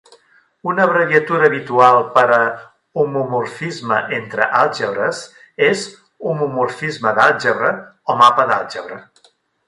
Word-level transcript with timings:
Una 0.69 0.83
abreviatura 0.89 1.45
habitual 1.47 1.97
per 2.13 2.23
a 2.37 2.39
"homomorfisme 3.03 3.99
entre 4.19 4.47
àlgebres" 4.61 5.19
és 5.67 5.83
"homomorfisme 6.31 7.13
d'àlgebra" 7.19 7.69
o 8.13 8.17
"mapa 8.23 8.47
d'àlgebra". 8.53 8.99